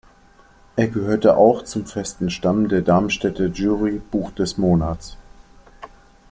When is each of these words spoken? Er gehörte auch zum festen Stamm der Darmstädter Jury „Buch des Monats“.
Er 0.77 0.87
gehörte 0.87 1.37
auch 1.37 1.63
zum 1.63 1.85
festen 1.85 2.31
Stamm 2.31 2.67
der 2.69 2.81
Darmstädter 2.81 3.45
Jury 3.49 4.01
„Buch 4.09 4.31
des 4.31 4.57
Monats“. 4.57 5.15